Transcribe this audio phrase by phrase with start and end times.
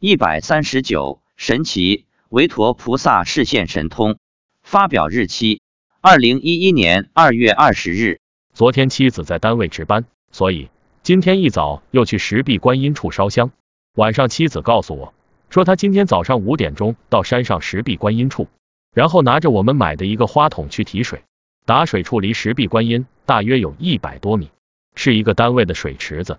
[0.00, 4.16] 一百三十九，神奇，韦陀菩萨示现神通。
[4.62, 5.60] 发表日期：
[6.00, 8.20] 二零一一年二月二十日。
[8.54, 10.70] 昨天妻子在单位值班，所以
[11.02, 13.50] 今天一早又去石壁观音处烧香。
[13.96, 15.14] 晚上妻子告诉我，
[15.50, 18.46] 说她今天早上五点钟到山上石壁观音处，
[18.94, 21.24] 然后拿着我们买的一个花桶去提水。
[21.66, 24.52] 打水处离石壁观音大约有一百多米，
[24.94, 26.38] 是一个单位的水池子。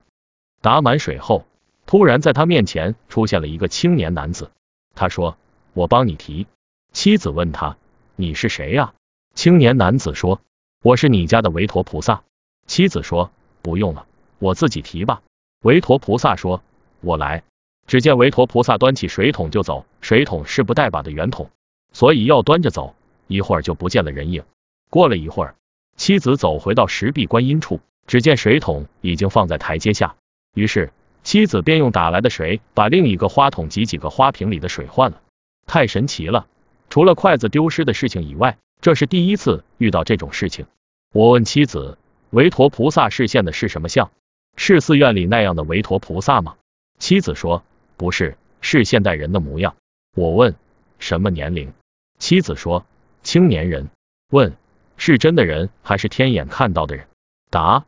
[0.62, 1.46] 打满水后，
[1.90, 4.52] 突然在他面前出现了一个青年男子。
[4.94, 5.40] 他说
[5.74, 6.46] ：“我帮你提。”
[6.94, 7.78] 妻子问他
[8.16, 8.94] ：“你是谁呀？”
[9.34, 10.40] 青年男子说
[10.84, 12.22] ：“我是你家的韦陀菩萨。”
[12.68, 13.32] 妻子说
[13.64, 14.06] ：“不用了，
[14.38, 15.24] 我自己提吧。”
[15.66, 16.62] 韦陀菩萨说
[17.02, 17.42] ：“我来。”
[17.88, 21.50] 只见韦陀菩萨端起水桶就走，水桶是不带把的圆桶，
[21.92, 22.94] 所以要端着走，
[23.26, 24.44] 一会儿就不见了人影。
[24.92, 25.56] 过了一会儿，
[25.98, 30.16] 妻子走回到石壁观音处，只见水桶已经放在台阶下。
[30.54, 35.22] 于是妻子便用打来的水把另一个花桶及几个花瓶里的水换了。
[35.66, 36.48] 太神奇了！
[36.90, 40.66] 除了筷子丢失的事情以外，这是第一次遇到这种事情。
[41.14, 41.98] 我问妻子，
[42.30, 44.12] 韦陀菩萨示现的是什么像？
[44.56, 46.56] 是寺院里那样的韦陀菩萨吗？
[46.98, 47.64] 妻子说
[47.98, 49.76] 不是，是现代人的模样。
[50.16, 50.56] 我问
[50.98, 51.72] 什么年龄？
[52.18, 52.86] 妻子说
[53.24, 53.90] 青年人。
[54.32, 54.56] 问。
[55.02, 57.08] 是真的人还是天眼看到的人？
[57.50, 57.86] 答：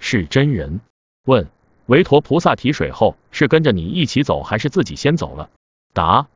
[0.00, 0.80] 是真人。
[1.24, 1.46] 问：
[1.90, 5.50] 韦陀菩萨提水后是跟着你一起走还是自己先走了？
[5.92, 6.28] 答：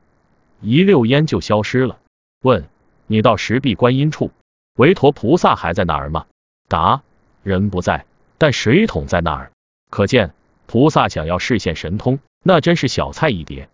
[0.59, 1.97] 一溜烟就消失了。
[2.41, 2.67] 问：
[3.07, 4.31] 你到石壁观音处，
[4.75, 6.25] 韦陀菩萨还在那儿吗？
[6.67, 7.03] 答：
[7.41, 8.05] 人不在，
[8.37, 9.53] 但水桶在那儿。
[9.89, 10.33] 可见
[10.65, 13.69] 菩萨想要示现神通，那真是小菜一碟。